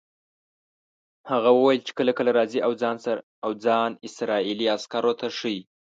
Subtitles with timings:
[1.31, 2.59] هغه وویل چې کله کله راځي
[3.47, 5.59] او ځان اسرائیلي عسکرو ته ښیي.